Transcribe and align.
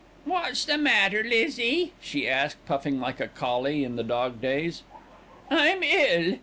"What's 0.25 0.65
the 0.65 0.79
matter, 0.79 1.23
Lizzie?" 1.23 1.93
she 2.01 2.27
asked, 2.27 2.57
puffing 2.65 2.99
like 2.99 3.19
a 3.19 3.27
collie 3.27 3.83
in 3.83 3.97
the 3.97 4.03
Dog 4.03 4.41
Days. 4.41 4.81
"I'm 5.51 5.83
ill. 5.83 6.37